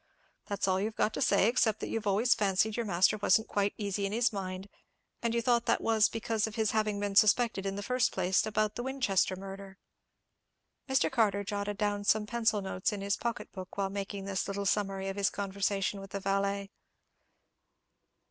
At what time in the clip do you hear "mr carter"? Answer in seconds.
10.89-11.43